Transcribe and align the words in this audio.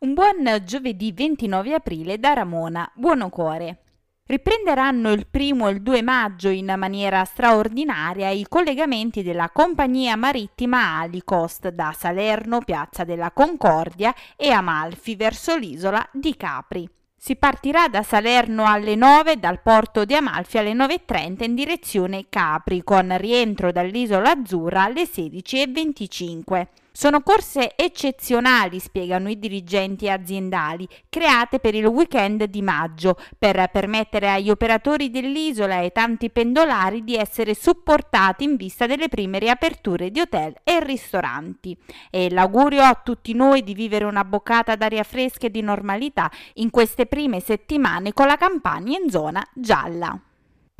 Un 0.00 0.14
buon 0.14 0.62
giovedì 0.62 1.10
29 1.10 1.74
aprile 1.74 2.20
da 2.20 2.32
Ramona, 2.32 2.88
buono 2.94 3.30
cuore. 3.30 3.82
Riprenderanno 4.26 5.10
il 5.10 5.26
primo 5.26 5.66
e 5.66 5.72
il 5.72 5.82
2 5.82 6.02
maggio 6.02 6.50
in 6.50 6.72
maniera 6.78 7.24
straordinaria 7.24 8.28
i 8.28 8.46
collegamenti 8.48 9.24
della 9.24 9.50
compagnia 9.50 10.14
marittima 10.14 11.00
Alicost 11.00 11.70
da 11.70 11.92
Salerno, 11.98 12.60
Piazza 12.60 13.02
della 13.02 13.32
Concordia 13.32 14.14
e 14.36 14.50
Amalfi 14.50 15.16
verso 15.16 15.56
l'isola 15.56 16.08
di 16.12 16.36
Capri. 16.36 16.88
Si 17.16 17.34
partirà 17.34 17.88
da 17.88 18.04
Salerno 18.04 18.66
alle 18.66 18.94
9 18.94 19.40
dal 19.40 19.60
porto 19.60 20.04
di 20.04 20.14
Amalfi 20.14 20.58
alle 20.58 20.74
9.30 20.74 21.42
in 21.42 21.56
direzione 21.56 22.26
Capri 22.28 22.84
con 22.84 23.16
rientro 23.18 23.72
dall'isola 23.72 24.30
Azzurra 24.30 24.84
alle 24.84 25.02
16.25. 25.02 26.66
Sono 26.92 27.22
corse 27.22 27.76
eccezionali, 27.76 28.80
spiegano 28.80 29.28
i 29.28 29.38
dirigenti 29.38 30.10
aziendali, 30.10 30.88
create 31.08 31.60
per 31.60 31.74
il 31.74 31.86
weekend 31.86 32.44
di 32.44 32.60
maggio, 32.60 33.16
per 33.38 33.68
permettere 33.70 34.30
agli 34.30 34.50
operatori 34.50 35.10
dell'isola 35.10 35.80
e 35.80 35.90
tanti 35.90 36.30
pendolari 36.30 37.04
di 37.04 37.14
essere 37.14 37.54
supportati 37.54 38.44
in 38.44 38.56
vista 38.56 38.86
delle 38.86 39.08
prime 39.08 39.38
riaperture 39.38 40.10
di 40.10 40.20
hotel 40.20 40.54
e 40.64 40.82
ristoranti. 40.82 41.76
E 42.10 42.30
l'augurio 42.30 42.82
a 42.82 43.00
tutti 43.02 43.32
noi 43.32 43.62
di 43.62 43.74
vivere 43.74 44.04
una 44.04 44.24
boccata 44.24 44.74
d'aria 44.74 45.04
fresca 45.04 45.46
e 45.46 45.50
di 45.50 45.60
normalità 45.60 46.30
in 46.54 46.70
queste 46.70 47.06
prime 47.06 47.40
settimane 47.40 48.12
con 48.12 48.26
la 48.26 48.36
campagna 48.36 48.98
in 48.98 49.08
zona 49.08 49.46
gialla. 49.54 50.20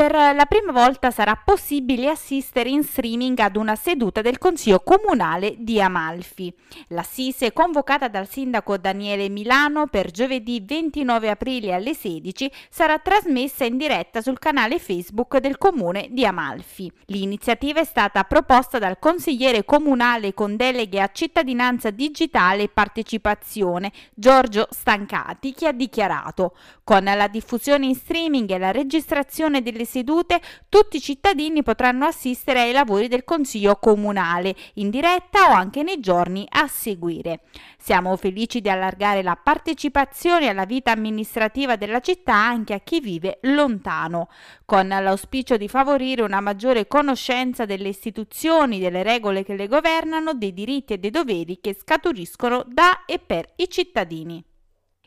Per 0.01 0.13
la 0.13 0.47
prima 0.49 0.71
volta 0.71 1.11
sarà 1.11 1.35
possibile 1.35 2.09
assistere 2.09 2.69
in 2.69 2.85
streaming 2.85 3.37
ad 3.41 3.57
una 3.57 3.75
seduta 3.75 4.23
del 4.23 4.39
Consiglio 4.39 4.79
Comunale 4.79 5.57
di 5.59 5.81
Amalfi. 5.81 6.55
L'assise, 6.91 7.53
convocata 7.53 8.07
dal 8.07 8.29
sindaco 8.29 8.77
Daniele 8.77 9.29
Milano 9.29 9.89
per 9.89 10.13
giovedì 10.13 10.63
29 10.65 11.31
aprile 11.31 11.75
alle 11.75 11.95
16, 11.95 12.49
sarà 12.71 13.01
trasmessa 13.01 13.65
in 13.65 13.77
diretta 13.77 14.23
sul 14.23 14.39
canale 14.39 14.79
Facebook 14.79 15.39
del 15.39 15.59
Comune 15.59 16.07
di 16.11 16.25
Amalfi. 16.25 16.89
L'iniziativa 17.07 17.81
è 17.81 17.85
stata 17.85 18.23
proposta 18.23 18.79
dal 18.79 19.01
consigliere 19.01 19.65
comunale 19.65 20.33
con 20.33 20.55
deleghe 20.55 21.01
a 21.01 21.11
cittadinanza 21.13 21.91
digitale 21.91 22.63
e 22.63 22.69
partecipazione, 22.69 23.91
Giorgio 24.15 24.69
Stancati, 24.71 25.53
che 25.53 25.67
ha 25.67 25.73
dichiarato 25.73 26.55
con 26.85 27.03
la 27.03 27.27
diffusione 27.27 27.87
in 27.87 27.97
streaming 27.97 28.49
e 28.53 28.59
la 28.59 28.71
registrazione 28.71 29.61
delle 29.61 29.87
sedute, 29.89 30.41
tutti 30.69 30.99
i 30.99 31.01
cittadini 31.01 31.63
potranno 31.63 32.05
assistere 32.05 32.61
ai 32.61 32.73
lavori 32.73 33.09
del 33.09 33.25
Consiglio 33.25 33.77
Comunale 33.77 34.55
in 34.75 34.91
diretta 34.91 35.51
o 35.51 35.55
anche 35.55 35.83
nei 35.83 35.99
giorni 35.99 36.47
a 36.49 36.69
seguire. 36.69 37.41
Siamo 37.79 38.15
felici 38.17 38.61
di 38.61 38.69
allargare 38.69 39.23
la 39.23 39.39
partecipazione 39.43 40.49
alla 40.49 40.67
vita 40.67 40.93
amministrativa 40.93 41.77
della 41.77 42.01
città 42.01 42.35
anche 42.35 42.75
a 42.75 42.81
chi 42.81 43.01
vive 43.01 43.39
lontano, 43.43 44.29
con 44.67 44.87
l'auspicio 44.89 45.57
di 45.57 45.69
favorire 45.69 46.23
una 46.23 46.41
maggiore 46.41 46.87
conoscenza 46.87 47.65
delle 47.65 47.89
istituzioni, 47.89 48.79
delle 48.79 49.03
regole 49.03 49.43
che 49.43 49.57
le 49.57 49.69
governano, 49.69 50.35
dei 50.35 50.53
diritti 50.53 50.93
e 50.93 50.99
dei 50.99 51.11
doveri 51.11 51.59
che 51.61 51.75
scaturiscono 51.75 52.63
da 52.67 53.05
e 53.07 53.19
per 53.19 53.47
i 53.57 53.71
cittadini. 53.71 54.45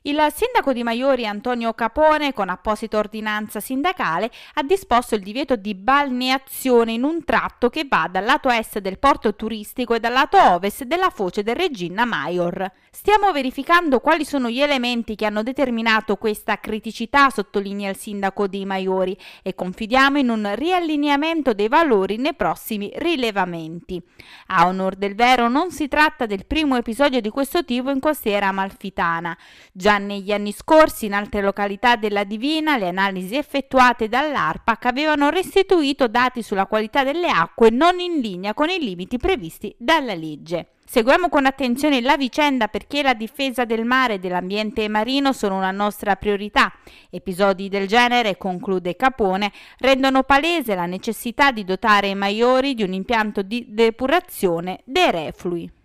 Il 0.04 0.18
sindaco 0.34 0.74
di 0.74 0.82
Maiori 0.82 1.28
Antonio 1.28 1.74
Capone, 1.74 2.34
con 2.34 2.50
apposita 2.50 2.98
ordinanza 2.98 3.60
sindacale, 3.60 4.32
ha 4.56 4.64
disposto 4.64 5.14
il 5.14 5.22
divieto 5.22 5.56
di 5.56 5.76
balneazione 5.76 6.94
in 6.94 7.04
un 7.04 7.24
tratto 7.24 7.70
che 7.70 7.86
va 7.88 8.10
dal 8.12 8.24
lato 8.24 8.50
est 8.50 8.80
del 8.80 8.98
porto 8.98 9.36
turistico 9.36 9.94
e 9.94 10.00
dal 10.00 10.14
lato 10.14 10.40
ovest 10.42 10.86
della 10.86 11.12
foce 11.12 11.44
del 11.44 11.56
Regina 11.56 12.06
Maior. 12.06 12.72
Stiamo 12.90 13.32
verificando 13.32 14.00
quali 14.00 14.26
sono 14.26 14.50
gli 14.50 14.60
elementi 14.60 15.16
che 15.16 15.28
hanno 15.28 15.44
determinato 15.44 16.16
questa 16.16 16.60
criticità, 16.60 17.30
sottolinea 17.30 17.92
il 17.92 17.96
sindaco 17.96 18.48
di 18.48 18.66
Maiori, 18.66 19.16
e 19.44 19.54
confidiamo 19.54 20.18
in 20.18 20.30
un 20.30 20.52
riallineamento 20.56 21.54
dei 21.54 21.68
valori 21.68 22.18
nei 22.18 22.34
prossimi 22.34 22.92
rilevamenti. 22.96 24.02
A 24.48 24.66
onor 24.66 24.96
del 24.96 25.14
vero 25.14 25.48
non 25.48 25.70
si 25.70 25.88
tratta 25.88 26.26
del 26.26 26.48
primo 26.48 26.76
episodio 26.76 27.22
di 27.22 27.30
questo 27.30 27.64
tipo 27.64 27.92
in 27.92 28.00
costiera 28.00 28.48
amalfitana. 28.48 29.38
Già 29.72 29.90
Già 29.92 29.98
negli 29.98 30.32
anni 30.32 30.54
scorsi 30.54 31.08
in 31.08 31.14
altre 31.14 31.42
località 31.42 31.98
della 31.98 32.24
Divina 32.24 32.78
le 32.78 32.88
analisi 32.88 33.36
effettuate 33.36 34.08
dall'ARPAC 34.08 34.86
avevano 34.86 35.30
restituito 35.30 36.08
dati 36.08 36.42
sulla 36.42 36.66
qualità 36.66 37.04
delle 37.04 37.28
acque 37.28 37.72
non 37.72 38.00
in 38.00 38.22
linea 38.22 38.54
con 38.54 38.70
i 38.70 38.80
limiti 38.80 39.18
previsti 39.18 39.76
dalla 39.78 40.14
legge. 40.14 40.76
Seguiamo 40.86 41.28
con 41.28 41.46
attenzione 41.46 42.00
la 42.00 42.16
vicenda 42.16 42.70
perché 42.70 43.02
la 43.02 43.14
difesa 43.14 43.66
del 43.66 43.84
mare 43.84 44.14
e 44.14 44.20
dell'ambiente 44.20 44.88
marino 44.88 45.34
sono 45.34 45.58
una 45.58 45.72
nostra 45.72 46.16
priorità. 46.16 46.72
Episodi 47.10 47.68
del 47.68 47.86
genere, 47.86 48.38
conclude 48.38 48.96
Capone, 48.96 49.52
rendono 49.80 50.24
palese 50.24 50.74
la 50.74 50.86
necessità 50.86 51.52
di 51.52 51.66
dotare 51.66 52.08
i 52.08 52.16
maiori 52.16 52.76
di 52.76 52.84
un 52.84 52.94
impianto 52.94 53.42
di 53.42 53.66
depurazione 53.68 54.80
dei 54.86 55.12
reflui. 55.12 55.80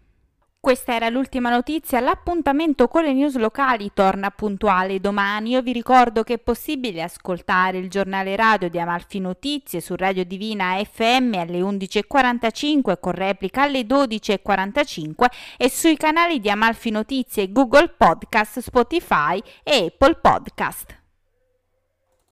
Questa 0.66 0.94
era 0.94 1.08
l'ultima 1.10 1.48
notizia, 1.48 2.00
l'appuntamento 2.00 2.88
con 2.88 3.04
le 3.04 3.12
news 3.12 3.36
locali 3.36 3.92
torna 3.94 4.32
puntuale 4.32 4.98
domani. 4.98 5.50
Io 5.50 5.62
vi 5.62 5.70
ricordo 5.70 6.24
che 6.24 6.34
è 6.34 6.38
possibile 6.38 7.04
ascoltare 7.04 7.78
il 7.78 7.88
giornale 7.88 8.34
radio 8.34 8.68
di 8.68 8.80
Amalfi 8.80 9.20
Notizie 9.20 9.80
su 9.80 9.94
Radio 9.94 10.24
Divina 10.24 10.74
FM 10.82 11.34
alle 11.36 11.60
11.45 11.60 12.98
con 12.98 13.12
replica 13.12 13.62
alle 13.62 13.82
12.45 13.82 15.26
e 15.56 15.70
sui 15.70 15.96
canali 15.96 16.40
di 16.40 16.50
Amalfi 16.50 16.90
Notizie 16.90 17.52
Google 17.52 17.94
Podcast, 17.96 18.58
Spotify 18.58 19.40
e 19.62 19.84
Apple 19.86 20.16
Podcast. 20.16 21.05